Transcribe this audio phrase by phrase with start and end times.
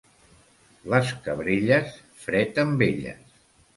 [0.93, 1.93] Les cabrelles,
[2.25, 3.23] fred amb elles.